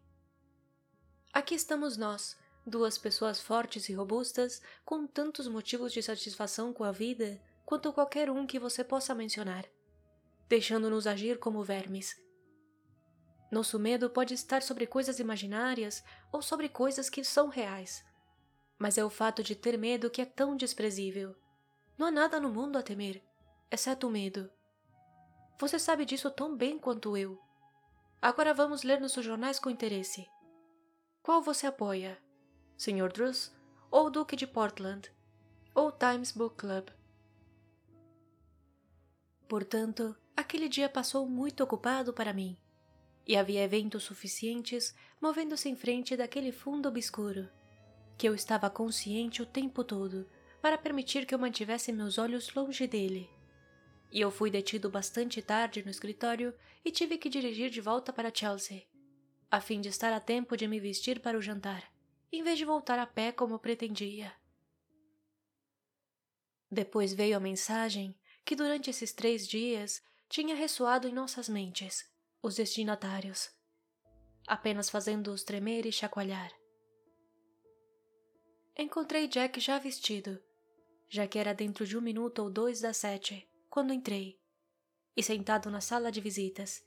Aqui 1.32 1.54
estamos 1.54 1.96
nós, 1.96 2.36
duas 2.66 2.98
pessoas 2.98 3.40
fortes 3.40 3.88
e 3.88 3.94
robustas, 3.94 4.60
com 4.84 5.06
tantos 5.06 5.48
motivos 5.48 5.92
de 5.92 6.02
satisfação 6.02 6.72
com 6.72 6.84
a 6.84 6.92
vida 6.92 7.40
quanto 7.64 7.92
qualquer 7.92 8.30
um 8.30 8.46
que 8.46 8.58
você 8.58 8.82
possa 8.82 9.14
mencionar, 9.14 9.64
deixando-nos 10.50 11.06
agir 11.06 11.38
como 11.38 11.62
vermes. 11.62 12.20
Nosso 13.52 13.78
medo 13.78 14.10
pode 14.10 14.34
estar 14.34 14.62
sobre 14.62 14.84
coisas 14.84 15.20
imaginárias 15.20 16.02
ou 16.32 16.42
sobre 16.42 16.68
coisas 16.68 17.08
que 17.08 17.22
são 17.22 17.46
reais. 17.46 18.04
Mas 18.76 18.98
é 18.98 19.04
o 19.04 19.08
fato 19.08 19.44
de 19.44 19.54
ter 19.54 19.78
medo 19.78 20.10
que 20.10 20.20
é 20.20 20.24
tão 20.24 20.56
desprezível. 20.56 21.36
Não 21.96 22.08
há 22.08 22.10
nada 22.10 22.40
no 22.40 22.52
mundo 22.52 22.76
a 22.76 22.82
temer, 22.82 23.22
exceto 23.70 24.08
o 24.08 24.10
medo. 24.10 24.50
Você 25.60 25.78
sabe 25.78 26.04
disso 26.04 26.28
tão 26.32 26.56
bem 26.56 26.80
quanto 26.80 27.16
eu. 27.16 27.40
Agora 28.20 28.52
vamos 28.52 28.82
ler 28.82 29.00
nossos 29.00 29.24
jornais 29.24 29.60
com 29.60 29.70
interesse. 29.70 30.28
Qual 31.22 31.40
você 31.40 31.68
apoia? 31.68 32.20
Sr. 32.76 33.12
Druce 33.12 33.52
ou 33.88 34.10
Duque 34.10 34.34
de 34.34 34.48
Portland? 34.48 35.12
Ou 35.76 35.92
Times 35.92 36.32
Book 36.32 36.56
Club? 36.56 36.88
Portanto, 39.48 40.16
aquele 40.40 40.68
dia 40.68 40.88
passou 40.88 41.28
muito 41.28 41.62
ocupado 41.62 42.12
para 42.12 42.32
mim. 42.32 42.56
E 43.26 43.36
havia 43.36 43.62
eventos 43.62 44.02
suficientes 44.02 44.94
movendo-se 45.20 45.68
em 45.68 45.76
frente 45.76 46.16
daquele 46.16 46.50
fundo 46.50 46.88
obscuro, 46.88 47.48
que 48.18 48.28
eu 48.28 48.34
estava 48.34 48.68
consciente 48.68 49.42
o 49.42 49.46
tempo 49.46 49.84
todo 49.84 50.28
para 50.60 50.76
permitir 50.76 51.26
que 51.26 51.34
eu 51.34 51.38
mantivesse 51.38 51.92
meus 51.92 52.18
olhos 52.18 52.52
longe 52.54 52.86
dele 52.86 53.30
e 54.12 54.20
eu 54.20 54.30
fui 54.30 54.50
detido 54.50 54.90
bastante 54.90 55.40
tarde 55.40 55.82
no 55.84 55.90
escritório 55.90 56.54
e 56.84 56.90
tive 56.90 57.16
que 57.16 57.28
dirigir 57.28 57.70
de 57.70 57.80
volta 57.80 58.12
para 58.12 58.34
Chelsea, 58.34 58.82
a 59.50 59.60
fim 59.60 59.80
de 59.80 59.88
estar 59.88 60.12
a 60.12 60.20
tempo 60.20 60.56
de 60.56 60.66
me 60.66 60.80
vestir 60.80 61.20
para 61.20 61.38
o 61.38 61.42
jantar, 61.42 61.92
em 62.32 62.42
vez 62.42 62.58
de 62.58 62.64
voltar 62.64 62.98
a 62.98 63.06
pé 63.06 63.30
como 63.30 63.58
pretendia. 63.58 64.32
Depois 66.70 67.12
veio 67.12 67.36
a 67.36 67.40
mensagem 67.40 68.16
que 68.44 68.56
durante 68.56 68.90
esses 68.90 69.12
três 69.12 69.46
dias 69.46 70.02
tinha 70.30 70.54
ressoado 70.54 71.08
em 71.08 71.12
nossas 71.12 71.48
mentes, 71.48 72.08
os 72.40 72.54
destinatários, 72.54 73.50
apenas 74.46 74.88
fazendo-os 74.88 75.42
tremer 75.42 75.84
e 75.86 75.90
chacoalhar. 75.90 76.52
Encontrei 78.78 79.26
Jack 79.26 79.58
já 79.58 79.80
vestido, 79.80 80.40
já 81.08 81.26
que 81.26 81.36
era 81.36 81.52
dentro 81.52 81.84
de 81.84 81.98
um 81.98 82.00
minuto 82.00 82.38
ou 82.38 82.48
dois 82.48 82.80
das 82.80 82.98
sete 82.98 83.50
quando 83.68 83.92
entrei, 83.92 84.38
e 85.16 85.22
sentado 85.22 85.68
na 85.68 85.80
sala 85.80 86.12
de 86.12 86.20
visitas. 86.20 86.80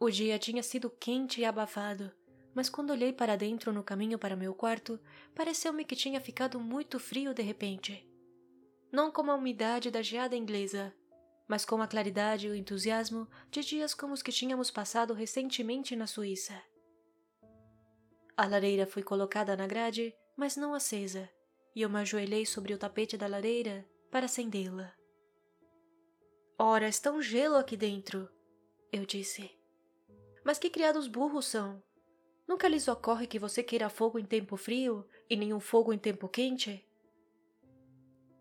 O 0.00 0.10
dia 0.10 0.36
tinha 0.36 0.64
sido 0.64 0.90
quente 0.90 1.40
e 1.40 1.44
abafado, 1.44 2.12
mas 2.52 2.68
quando 2.68 2.90
olhei 2.90 3.12
para 3.12 3.36
dentro 3.36 3.72
no 3.72 3.84
caminho 3.84 4.18
para 4.18 4.34
meu 4.34 4.52
quarto, 4.52 4.98
pareceu-me 5.32 5.84
que 5.84 5.94
tinha 5.94 6.20
ficado 6.20 6.58
muito 6.58 6.98
frio 6.98 7.32
de 7.32 7.42
repente. 7.42 8.04
Não 8.90 9.12
como 9.12 9.30
a 9.30 9.36
umidade 9.36 9.92
da 9.92 10.02
geada 10.02 10.34
inglesa, 10.34 10.92
mas 11.48 11.64
com 11.64 11.80
a 11.80 11.86
claridade 11.86 12.46
e 12.46 12.50
o 12.50 12.54
entusiasmo 12.54 13.28
de 13.50 13.60
dias 13.60 13.94
como 13.94 14.12
os 14.12 14.22
que 14.22 14.32
tínhamos 14.32 14.70
passado 14.70 15.14
recentemente 15.14 15.94
na 15.94 16.06
Suíça. 16.06 16.60
A 18.36 18.46
lareira 18.46 18.86
foi 18.86 19.02
colocada 19.02 19.56
na 19.56 19.66
grade, 19.66 20.14
mas 20.36 20.56
não 20.56 20.74
acesa, 20.74 21.28
e 21.74 21.82
eu 21.82 21.88
me 21.88 21.98
ajoelhei 22.00 22.44
sobre 22.44 22.74
o 22.74 22.78
tapete 22.78 23.16
da 23.16 23.26
lareira 23.26 23.86
para 24.10 24.26
acendê-la. 24.26 24.92
Ora, 26.58 26.88
está 26.88 27.10
um 27.10 27.22
gelo 27.22 27.56
aqui 27.56 27.76
dentro, 27.76 28.28
eu 28.92 29.04
disse. 29.06 29.50
Mas 30.44 30.58
que 30.58 30.70
criados 30.70 31.06
burros 31.06 31.46
são? 31.46 31.82
Nunca 32.46 32.68
lhes 32.68 32.86
ocorre 32.88 33.26
que 33.26 33.38
você 33.38 33.62
queira 33.62 33.88
fogo 33.88 34.18
em 34.18 34.24
tempo 34.24 34.56
frio 34.56 35.04
e 35.28 35.36
nenhum 35.36 35.58
fogo 35.58 35.92
em 35.92 35.98
tempo 35.98 36.28
quente? 36.28 36.86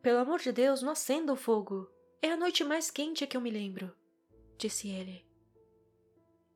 Pelo 0.02 0.20
amor 0.20 0.40
de 0.40 0.52
Deus, 0.52 0.82
não 0.82 0.92
acenda 0.92 1.34
o 1.34 1.36
fogo. 1.36 1.90
É 2.26 2.32
a 2.32 2.36
noite 2.36 2.64
mais 2.64 2.90
quente 2.90 3.28
que 3.28 3.38
eu 3.38 3.40
me 3.40 3.52
lembro, 3.52 3.96
disse 4.58 4.90
ele. 4.90 5.24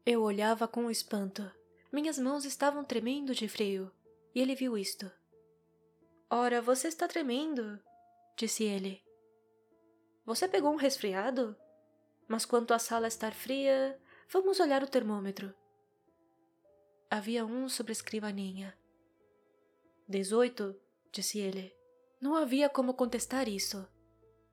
Eu 0.04 0.24
olhava 0.24 0.68
com 0.68 0.90
espanto. 0.90 1.44
Minhas 1.92 2.18
mãos 2.18 2.44
estavam 2.44 2.84
tremendo 2.84 3.36
de 3.36 3.48
frio, 3.48 3.92
e 4.34 4.42
ele 4.42 4.56
viu 4.56 4.76
isto. 4.76 5.12
Ora, 6.28 6.60
você 6.60 6.88
está 6.88 7.08
tremendo, 7.08 7.80
disse 8.36 8.64
ele. 8.64 9.00
Você 10.26 10.48
pegou 10.48 10.72
um 10.72 10.76
resfriado? 10.76 11.56
Mas 12.28 12.46
quanto 12.46 12.74
à 12.74 12.80
sala 12.80 13.08
estar 13.08 13.36
fria, 13.36 13.96
vamos 14.28 14.60
olhar 14.60 14.82
o 14.82 14.90
termômetro. 14.90 15.54
Havia 17.12 17.46
um 17.46 17.70
sobre 17.70 17.92
a 17.92 17.94
escrivaninha. 17.94 18.76
Dezoito, 20.08 20.76
disse 21.12 21.38
ele. 21.38 21.72
Não 22.20 22.36
havia 22.36 22.68
como 22.70 22.96
contestar 22.96 23.48
isso. 23.48 23.88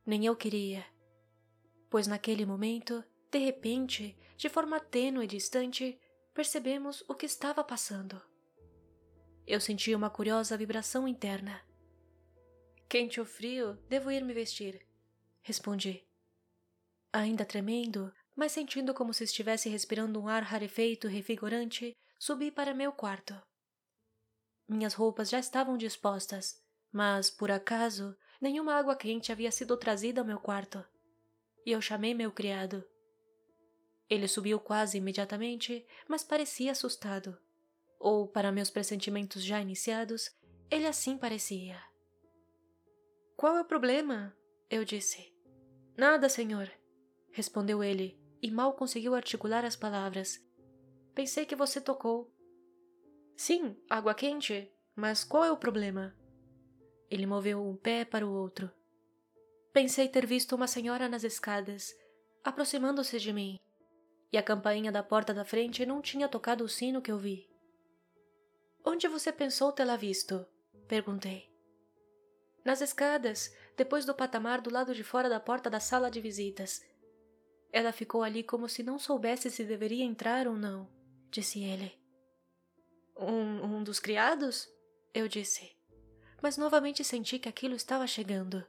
Nem 0.04 0.26
eu 0.26 0.37
queria. 0.37 0.85
Pois 1.88 2.07
naquele 2.07 2.45
momento, 2.45 3.05
de 3.31 3.38
repente, 3.38 4.16
de 4.37 4.49
forma 4.49 4.81
tênue 4.81 5.25
e 5.25 5.28
distante, 5.28 5.99
percebemos 6.35 7.05
o 7.09 7.14
que 7.14 7.26
estava 7.26 7.62
passando. 7.62 8.21
Eu 9.47 9.61
senti 9.61 9.95
uma 9.95 10.11
curiosa 10.11 10.57
vibração 10.57 11.07
interna. 11.07 11.62
Quente 12.88 13.21
ou 13.21 13.26
frio, 13.26 13.75
devo 13.88 14.11
ir 14.11 14.25
me 14.25 14.35
vestir, 14.35 14.87
respondi. 15.43 16.07
Ainda 17.12 17.45
tremendo, 17.45 18.12
mas 18.35 18.52
sentindo 18.52 18.93
como 18.93 19.14
se 19.14 19.25
estivesse 19.25 19.69
respirando 19.69 20.21
um 20.21 20.28
ar 20.28 20.43
rarefeito 20.43 21.07
e 21.07 21.11
revigorante, 21.11 21.97
subi 22.19 22.50
para 22.50 22.75
meu 22.75 22.93
quarto. 22.93 23.35
Minhas 24.69 24.95
roupas 24.95 25.31
já 25.31 25.38
estavam 25.38 25.76
dispostas, 25.76 26.61
mas, 26.93 27.31
por 27.31 27.50
acaso, 27.50 28.16
nenhuma 28.40 28.75
água 28.75 28.97
quente 28.97 29.31
havia 29.31 29.50
sido 29.50 29.76
trazida 29.76 30.21
ao 30.21 30.26
meu 30.26 30.40
quarto. 30.40 30.85
E 31.66 31.73
eu 31.73 31.82
chamei 31.82 32.14
meu 32.14 32.30
criado. 32.30 32.85
Ele 34.08 34.28
subiu 34.28 34.61
quase 34.61 34.99
imediatamente, 34.99 35.85
mas 36.08 36.23
parecia 36.23 36.70
assustado. 36.70 37.37
Ou, 37.99 38.28
para 38.28 38.52
meus 38.52 38.70
pressentimentos 38.70 39.42
já 39.42 39.61
iniciados, 39.61 40.30
ele 40.70 40.87
assim 40.87 41.18
parecia. 41.18 41.76
Qual 43.37 43.56
é 43.56 43.62
o 43.62 43.64
problema? 43.64 44.35
Eu 44.70 44.85
disse. 44.85 45.35
Nada, 45.96 46.28
senhor, 46.28 46.70
respondeu 47.32 47.82
ele, 47.82 48.16
e 48.40 48.49
mal 48.49 48.75
conseguiu 48.75 49.14
articular 49.14 49.64
as 49.64 49.75
palavras. 49.75 50.38
Pensei 51.14 51.44
que 51.44 51.56
você 51.56 51.80
tocou. 51.80 52.32
Sim, 53.37 53.76
água 53.90 54.14
quente, 54.14 54.70
mas 54.94 55.25
qual 55.25 55.44
é 55.44 55.50
o 55.50 55.56
problema? 55.56 56.16
Ele 57.11 57.26
moveu 57.26 57.61
um 57.61 57.76
pé 57.76 58.04
para 58.04 58.26
o 58.26 58.32
outro. 58.32 58.70
Pensei 59.76 60.09
ter 60.09 60.25
visto 60.25 60.56
uma 60.56 60.66
senhora 60.66 61.06
nas 61.06 61.23
escadas, 61.23 61.95
aproximando-se 62.42 63.18
de 63.18 63.30
mim, 63.30 63.61
e 64.33 64.38
a 64.38 64.42
campainha 64.42 64.90
da 64.90 65.02
porta 65.02 65.35
da 65.35 65.45
frente 65.45 65.85
não 65.85 66.00
tinha 66.00 66.30
tocado 66.30 66.64
o 66.64 66.68
sino 66.68 67.02
que 67.02 67.12
eu 67.12 67.18
vi. 67.18 67.47
Onde 68.83 69.06
você 69.06 69.30
pensou 69.30 69.71
tê-la 69.71 69.95
visto? 69.95 70.47
perguntei. 70.88 71.52
Nas 72.64 72.80
escadas, 72.80 73.54
depois 73.76 74.06
do 74.06 74.14
patamar 74.14 74.62
do 74.62 74.73
lado 74.73 74.95
de 74.95 75.04
fora 75.04 75.28
da 75.28 75.38
porta 75.38 75.68
da 75.68 75.78
sala 75.78 76.11
de 76.11 76.23
visitas. 76.23 76.83
Ela 77.71 77.92
ficou 77.92 78.23
ali 78.23 78.42
como 78.42 78.71
se 78.71 78.83
não 78.83 78.99
soubesse 78.99 79.50
se 79.50 79.62
deveria 79.62 80.06
entrar 80.06 80.49
ou 80.49 80.56
não, 80.56 80.88
disse 81.30 81.62
ele. 81.62 81.92
Um, 83.14 83.76
um 83.76 83.85
dos 83.85 84.00
criados? 84.00 84.66
Eu 85.12 85.28
disse. 85.28 85.76
Mas 86.43 86.56
novamente 86.56 87.04
senti 87.04 87.39
que 87.39 87.50
aquilo 87.50 87.75
estava 87.75 88.06
chegando. 88.06 88.67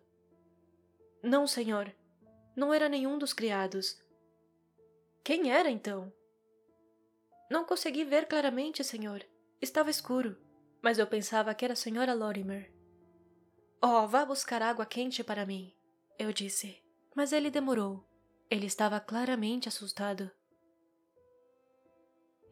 Não, 1.21 1.47
senhor. 1.47 1.93
Não 2.55 2.73
era 2.73 2.89
nenhum 2.89 3.17
dos 3.17 3.33
criados. 3.33 4.01
Quem 5.23 5.51
era 5.51 5.69
então? 5.69 6.11
Não 7.49 7.65
consegui 7.65 8.03
ver 8.03 8.27
claramente, 8.27 8.83
senhor. 8.83 9.23
Estava 9.61 9.89
escuro, 9.89 10.37
mas 10.81 10.99
eu 10.99 11.07
pensava 11.07 11.53
que 11.53 11.65
era 11.65 11.73
a 11.73 11.77
senhora 11.77 12.13
Lorimer. 12.13 12.71
Oh, 13.81 14.07
vá 14.07 14.25
buscar 14.25 14.61
água 14.61 14.85
quente 14.85 15.23
para 15.23 15.45
mim, 15.45 15.73
eu 16.17 16.33
disse. 16.33 16.83
Mas 17.15 17.31
ele 17.31 17.51
demorou. 17.51 18.05
Ele 18.49 18.65
estava 18.65 18.99
claramente 18.99 19.67
assustado. 19.67 20.31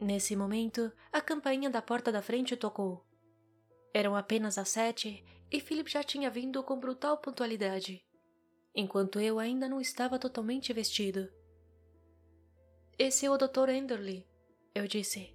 Nesse 0.00 0.36
momento, 0.36 0.92
a 1.10 1.20
campainha 1.20 1.70
da 1.70 1.80
porta 1.80 2.12
da 2.12 2.20
frente 2.20 2.56
tocou. 2.56 3.06
Eram 3.94 4.14
apenas 4.14 4.58
as 4.58 4.68
sete 4.68 5.24
e 5.50 5.58
Philip 5.58 5.90
já 5.90 6.02
tinha 6.02 6.30
vindo 6.30 6.62
com 6.62 6.78
brutal 6.78 7.18
pontualidade, 7.18 8.05
enquanto 8.76 9.18
eu 9.18 9.38
ainda 9.38 9.66
não 9.66 9.80
estava 9.80 10.18
totalmente 10.18 10.70
vestido. 10.72 11.32
Esse 12.98 13.24
é 13.24 13.30
o 13.30 13.38
Dr. 13.38 13.70
Enderley, 13.70 14.28
eu 14.74 14.86
disse. 14.86 15.34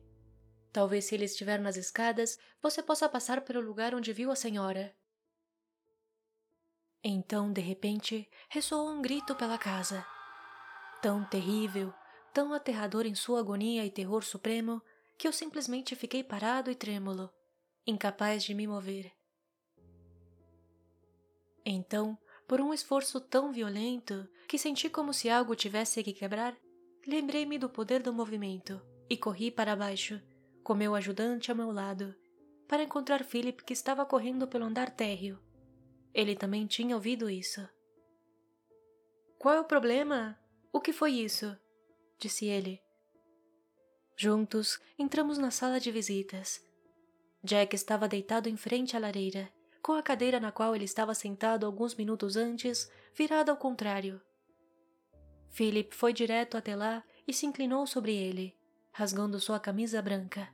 Talvez 0.71 1.05
se 1.05 1.15
ele 1.15 1.25
estiver 1.25 1.59
nas 1.59 1.75
escadas, 1.75 2.39
você 2.61 2.81
possa 2.83 3.09
passar 3.09 3.41
pelo 3.41 3.59
lugar 3.59 3.95
onde 3.95 4.13
viu 4.13 4.31
a 4.31 4.35
senhora. 4.35 4.95
Então, 7.03 7.51
de 7.51 7.61
repente, 7.61 8.29
ressoou 8.47 8.89
um 8.89 9.01
grito 9.01 9.35
pela 9.35 9.57
casa. 9.57 10.05
Tão 11.01 11.25
terrível, 11.25 11.91
tão 12.31 12.53
aterrador 12.53 13.07
em 13.07 13.15
sua 13.15 13.39
agonia 13.39 13.83
e 13.83 13.89
terror 13.89 14.23
supremo, 14.23 14.81
que 15.17 15.27
eu 15.27 15.33
simplesmente 15.33 15.95
fiquei 15.95 16.23
parado 16.23 16.69
e 16.69 16.75
trêmulo, 16.75 17.29
incapaz 17.85 18.43
de 18.43 18.53
me 18.53 18.67
mover. 18.67 19.11
Então, 21.65 22.17
por 22.51 22.59
um 22.59 22.73
esforço 22.73 23.21
tão 23.21 23.49
violento 23.49 24.27
que 24.45 24.57
senti 24.57 24.89
como 24.89 25.13
se 25.13 25.29
algo 25.29 25.55
tivesse 25.55 26.03
que 26.03 26.11
quebrar, 26.11 26.53
lembrei-me 27.07 27.57
do 27.57 27.69
poder 27.69 28.01
do 28.01 28.11
movimento 28.11 28.81
e 29.09 29.15
corri 29.15 29.49
para 29.49 29.73
baixo, 29.73 30.21
com 30.61 30.73
meu 30.73 30.93
ajudante 30.93 31.49
ao 31.49 31.55
meu 31.55 31.71
lado, 31.71 32.13
para 32.67 32.83
encontrar 32.83 33.23
Philip 33.23 33.63
que 33.63 33.71
estava 33.71 34.05
correndo 34.05 34.49
pelo 34.49 34.65
andar 34.65 34.89
térreo 34.89 35.39
ele 36.13 36.35
também 36.35 36.67
tinha 36.67 36.93
ouvido 36.93 37.29
isso. 37.29 37.65
Qual 39.39 39.55
é 39.55 39.61
o 39.61 39.65
problema? 39.65 40.37
O 40.73 40.81
que 40.81 40.91
foi 40.91 41.13
isso? 41.13 41.57
disse 42.19 42.47
ele. 42.47 42.81
Juntos, 44.17 44.77
entramos 44.99 45.37
na 45.37 45.51
sala 45.51 45.79
de 45.79 45.89
visitas. 45.89 46.61
Jack 47.41 47.73
estava 47.73 48.09
deitado 48.09 48.49
em 48.49 48.57
frente 48.57 48.97
à 48.97 48.99
lareira, 48.99 49.49
com 49.81 49.93
a 49.93 50.03
cadeira 50.03 50.39
na 50.39 50.51
qual 50.51 50.75
ele 50.75 50.85
estava 50.85 51.13
sentado 51.13 51.65
alguns 51.65 51.95
minutos 51.95 52.35
antes, 52.35 52.91
virada 53.13 53.51
ao 53.51 53.57
contrário. 53.57 54.21
Philip 55.49 55.93
foi 55.95 56.13
direto 56.13 56.55
até 56.55 56.75
lá 56.75 57.03
e 57.27 57.33
se 57.33 57.45
inclinou 57.45 57.85
sobre 57.85 58.15
ele, 58.15 58.57
rasgando 58.91 59.39
sua 59.39 59.59
camisa 59.59 60.01
branca. 60.01 60.49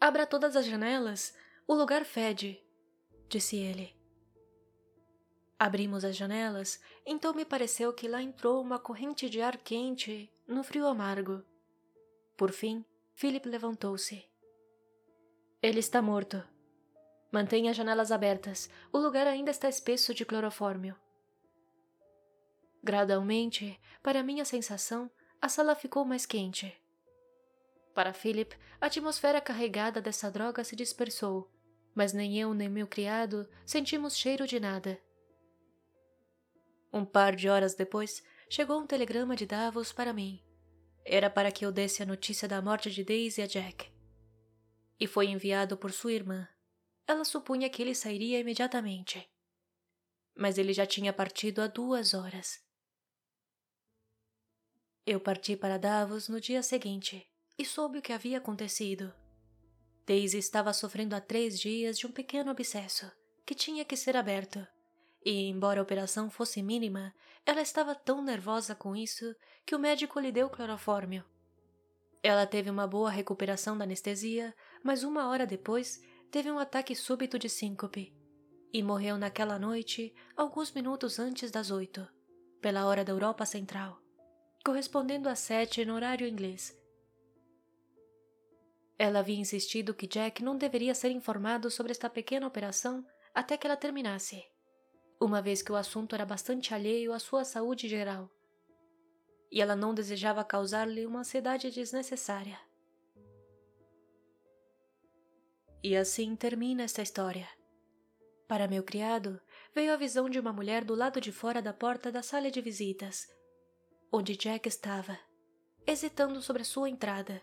Abra 0.00 0.26
todas 0.26 0.56
as 0.56 0.66
janelas, 0.66 1.34
o 1.66 1.74
lugar 1.74 2.04
fede, 2.04 2.62
disse 3.28 3.56
ele. 3.56 3.96
Abrimos 5.58 6.04
as 6.04 6.16
janelas, 6.16 6.80
então 7.04 7.34
me 7.34 7.44
pareceu 7.44 7.92
que 7.92 8.06
lá 8.06 8.22
entrou 8.22 8.62
uma 8.62 8.78
corrente 8.78 9.28
de 9.28 9.40
ar 9.40 9.56
quente 9.56 10.32
no 10.46 10.62
frio 10.62 10.86
amargo. 10.86 11.42
Por 12.36 12.52
fim, 12.52 12.84
Philip 13.14 13.48
levantou-se. 13.48 14.24
Ele 15.60 15.80
está 15.80 16.00
morto. 16.00 16.42
Mantenha 17.30 17.70
as 17.70 17.76
janelas 17.76 18.10
abertas. 18.10 18.70
O 18.92 18.98
lugar 18.98 19.26
ainda 19.26 19.50
está 19.50 19.68
espesso 19.68 20.14
de 20.14 20.24
clorofórmio. 20.24 20.96
Gradualmente, 22.82 23.78
para 24.02 24.22
minha 24.22 24.44
sensação, 24.44 25.10
a 25.40 25.48
sala 25.48 25.74
ficou 25.74 26.04
mais 26.04 26.24
quente. 26.24 26.74
Para 27.94 28.12
Philip, 28.12 28.56
a 28.80 28.86
atmosfera 28.86 29.40
carregada 29.40 30.00
dessa 30.00 30.30
droga 30.30 30.62
se 30.64 30.76
dispersou 30.76 31.50
mas 31.98 32.12
nem 32.12 32.38
eu 32.38 32.54
nem 32.54 32.68
meu 32.68 32.86
criado 32.86 33.48
sentimos 33.66 34.16
cheiro 34.16 34.46
de 34.46 34.60
nada. 34.60 34.96
Um 36.92 37.04
par 37.04 37.34
de 37.34 37.48
horas 37.48 37.74
depois, 37.74 38.22
chegou 38.48 38.80
um 38.80 38.86
telegrama 38.86 39.34
de 39.34 39.44
Davos 39.44 39.92
para 39.92 40.12
mim. 40.12 40.40
Era 41.04 41.28
para 41.28 41.50
que 41.50 41.66
eu 41.66 41.72
desse 41.72 42.00
a 42.00 42.06
notícia 42.06 42.46
da 42.46 42.62
morte 42.62 42.88
de 42.88 43.02
Daisy 43.02 43.42
a 43.42 43.46
Jack. 43.46 43.90
E 45.00 45.08
foi 45.08 45.26
enviado 45.26 45.76
por 45.76 45.90
sua 45.90 46.12
irmã. 46.12 46.46
Ela 47.08 47.24
supunha 47.24 47.70
que 47.70 47.80
ele 47.80 47.94
sairia 47.94 48.38
imediatamente. 48.38 49.26
Mas 50.36 50.58
ele 50.58 50.74
já 50.74 50.84
tinha 50.84 51.10
partido 51.10 51.62
há 51.62 51.66
duas 51.66 52.12
horas. 52.12 52.60
Eu 55.06 55.18
parti 55.18 55.56
para 55.56 55.78
Davos 55.78 56.28
no 56.28 56.38
dia 56.38 56.62
seguinte 56.62 57.26
e 57.58 57.64
soube 57.64 57.98
o 57.98 58.02
que 58.02 58.12
havia 58.12 58.36
acontecido. 58.36 59.10
Daisy 60.06 60.36
estava 60.36 60.70
sofrendo 60.74 61.16
há 61.16 61.20
três 61.20 61.58
dias 61.58 61.98
de 61.98 62.06
um 62.06 62.12
pequeno 62.12 62.50
abscesso 62.50 63.10
que 63.46 63.54
tinha 63.54 63.86
que 63.86 63.96
ser 63.96 64.14
aberto. 64.14 64.64
E, 65.24 65.48
embora 65.48 65.80
a 65.80 65.82
operação 65.82 66.28
fosse 66.28 66.62
mínima, 66.62 67.14
ela 67.46 67.62
estava 67.62 67.94
tão 67.94 68.22
nervosa 68.22 68.74
com 68.74 68.94
isso 68.94 69.34
que 69.64 69.74
o 69.74 69.78
médico 69.78 70.20
lhe 70.20 70.30
deu 70.30 70.50
clorofórmio. 70.50 71.24
Ela 72.22 72.46
teve 72.46 72.68
uma 72.68 72.86
boa 72.86 73.10
recuperação 73.10 73.78
da 73.78 73.84
anestesia, 73.84 74.54
mas 74.84 75.02
uma 75.02 75.26
hora 75.28 75.46
depois 75.46 75.98
teve 76.30 76.50
um 76.50 76.58
ataque 76.58 76.94
súbito 76.94 77.38
de 77.38 77.48
síncope. 77.48 78.14
e 78.72 78.82
morreu 78.82 79.16
naquela 79.16 79.58
noite, 79.58 80.14
alguns 80.36 80.72
minutos 80.72 81.18
antes 81.18 81.50
das 81.50 81.70
oito, 81.70 82.06
pela 82.60 82.86
hora 82.86 83.04
da 83.04 83.12
Europa 83.12 83.46
Central, 83.46 83.98
correspondendo 84.64 85.28
às 85.28 85.38
sete 85.38 85.84
no 85.84 85.94
horário 85.94 86.26
inglês. 86.26 86.76
Ela 88.98 89.20
havia 89.20 89.38
insistido 89.38 89.94
que 89.94 90.06
Jack 90.06 90.42
não 90.42 90.56
deveria 90.56 90.94
ser 90.94 91.10
informado 91.10 91.70
sobre 91.70 91.92
esta 91.92 92.10
pequena 92.10 92.46
operação 92.46 93.06
até 93.34 93.56
que 93.56 93.66
ela 93.66 93.76
terminasse, 93.76 94.44
uma 95.20 95.40
vez 95.40 95.62
que 95.62 95.72
o 95.72 95.76
assunto 95.76 96.14
era 96.14 96.26
bastante 96.26 96.74
alheio 96.74 97.12
à 97.12 97.18
sua 97.18 97.44
saúde 97.44 97.88
geral. 97.88 98.30
E 99.50 99.62
ela 99.62 99.74
não 99.74 99.94
desejava 99.94 100.44
causar-lhe 100.44 101.06
uma 101.06 101.20
ansiedade 101.20 101.70
desnecessária. 101.70 102.58
E 105.82 105.96
assim 105.96 106.34
termina 106.34 106.82
esta 106.82 107.02
história. 107.02 107.48
Para 108.48 108.66
meu 108.66 108.82
criado, 108.82 109.40
veio 109.74 109.92
a 109.92 109.96
visão 109.96 110.28
de 110.28 110.40
uma 110.40 110.52
mulher 110.52 110.84
do 110.84 110.94
lado 110.94 111.20
de 111.20 111.30
fora 111.30 111.62
da 111.62 111.72
porta 111.72 112.10
da 112.10 112.22
sala 112.22 112.50
de 112.50 112.60
visitas, 112.60 113.28
onde 114.10 114.36
Jack 114.36 114.66
estava, 114.68 115.18
hesitando 115.86 116.40
sobre 116.40 116.62
a 116.62 116.64
sua 116.64 116.88
entrada, 116.88 117.42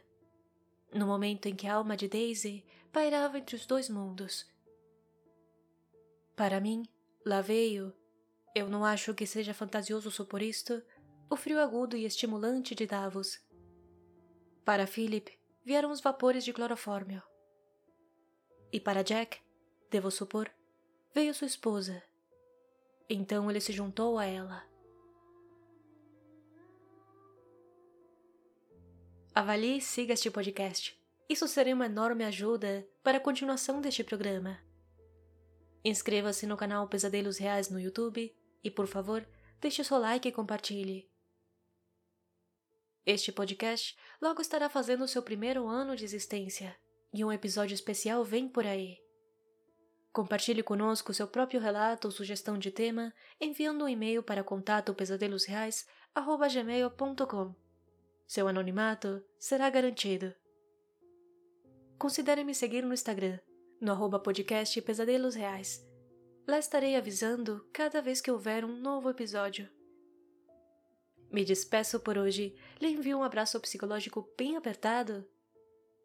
no 0.94 1.06
momento 1.06 1.48
em 1.48 1.56
que 1.56 1.68
a 1.68 1.76
alma 1.76 1.96
de 1.96 2.08
Daisy 2.08 2.66
pairava 2.92 3.38
entre 3.38 3.56
os 3.56 3.66
dois 3.66 3.90
mundos. 3.90 4.52
Para 6.36 6.60
mim, 6.60 6.84
lá 7.26 7.40
veio, 7.40 7.94
eu 8.54 8.68
não 8.68 8.84
acho 8.84 9.14
que 9.14 9.26
seja 9.26 9.54
fantasioso 9.54 10.12
supor 10.12 10.42
isto, 10.42 10.84
o 11.30 11.36
frio 11.36 11.60
agudo 11.60 11.96
e 11.96 12.06
estimulante 12.06 12.76
de 12.76 12.86
Davos. 12.86 13.40
Para 14.66 14.88
Philip, 14.88 15.32
vieram 15.64 15.92
os 15.92 16.02
vapores 16.02 16.44
de 16.44 16.52
clorofórmio. 16.52 17.22
E 18.76 18.80
para 18.82 19.06
Jack, 19.06 19.40
devo 19.90 20.12
supor, 20.12 20.52
veio 21.14 21.34
sua 21.34 21.48
esposa. 21.48 22.04
Então 23.10 23.50
ele 23.50 23.62
se 23.62 23.72
juntou 23.72 24.20
a 24.20 24.26
ela. 24.26 24.68
Avalie 29.34 29.78
e 29.78 29.82
siga 29.82 30.12
este 30.12 30.30
podcast. 30.30 31.02
Isso 31.30 31.48
seria 31.48 31.74
uma 31.74 31.86
enorme 31.86 32.26
ajuda 32.26 32.86
para 33.02 33.18
a 33.18 33.22
continuação 33.22 33.80
deste 33.80 34.04
programa. 34.04 34.60
Inscreva-se 35.82 36.46
no 36.46 36.58
canal 36.58 36.86
Pesadelos 36.90 37.38
Reais 37.38 37.70
no 37.70 37.80
YouTube 37.80 38.36
e, 38.62 38.70
por 38.70 38.88
favor, 38.88 39.26
deixe 39.62 39.86
seu 39.86 39.98
like 40.00 40.28
e 40.28 40.34
compartilhe. 40.34 41.10
Este 43.06 43.32
podcast 43.32 43.98
logo 44.22 44.42
estará 44.42 44.68
fazendo 44.68 45.08
seu 45.08 45.24
primeiro 45.24 45.66
ano 45.66 45.96
de 45.96 46.04
existência 46.04 46.78
e 47.16 47.24
um 47.24 47.32
episódio 47.32 47.74
especial 47.74 48.26
vem 48.26 48.50
por 48.50 48.68
aí. 48.68 48.98
Compartilhe 50.12 50.62
conosco 50.62 51.14
seu 51.14 51.28
próprio 51.28 51.62
relato 51.62 52.10
ou 52.10 52.12
sugestão 52.12 52.58
de 52.58 52.72
tema 52.72 53.14
enviando 53.40 53.86
um 53.86 53.90
e-mail 53.90 54.22
para 54.22 54.44
contato 54.44 54.94
pesadelosreais@gmail.com. 54.94 57.56
Seu 58.28 58.50
anonimato 58.50 59.24
será 59.40 59.70
garantido. 59.70 60.36
Considere 61.98 62.44
me 62.44 62.54
seguir 62.54 62.84
no 62.84 62.94
Instagram, 62.94 63.40
no 63.80 63.94
arroba 63.94 64.20
podcast 64.20 64.82
Pesadelos 64.82 65.36
Reais. 65.36 65.88
Lá 66.46 66.60
estarei 66.60 66.98
avisando 66.98 67.66
cada 67.72 68.02
vez 68.02 68.20
que 68.20 68.30
houver 68.30 68.66
um 68.66 68.76
novo 68.76 69.10
episódio. 69.10 69.70
Me 71.32 71.46
despeço 71.46 72.02
por 72.02 72.18
hoje, 72.18 72.54
lhe 72.82 72.90
envio 72.90 73.18
um 73.18 73.24
abraço 73.24 73.58
psicológico 73.62 74.30
bem 74.38 74.58
apertado 74.58 75.26